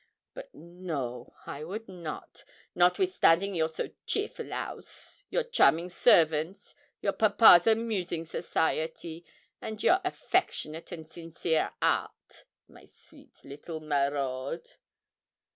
But 0.33 0.51
no 0.55 1.35
I 1.45 1.63
would 1.63 1.87
not 1.87 2.43
notwithstanding 2.73 3.53
your 3.53 3.69
so 3.69 3.91
cheerful 4.07 4.49
house, 4.49 5.23
your 5.29 5.43
charming 5.43 5.91
servants, 5.91 6.73
your 7.03 7.13
papa's 7.13 7.67
amusing 7.67 8.25
society, 8.25 9.23
and 9.61 9.83
your 9.83 10.01
affectionate 10.03 10.91
and 10.91 11.07
sincere 11.07 11.73
heart, 11.83 12.45
my 12.67 12.85
sweet 12.85 13.41
little 13.43 13.79
maraude. 13.79 14.69